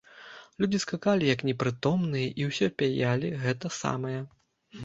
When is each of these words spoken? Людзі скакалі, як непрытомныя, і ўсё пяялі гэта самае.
Людзі 0.63 0.79
скакалі, 0.83 1.27
як 1.33 1.43
непрытомныя, 1.49 2.27
і 2.43 2.47
ўсё 2.49 2.71
пяялі 2.81 3.33
гэта 3.45 3.73
самае. 3.85 4.17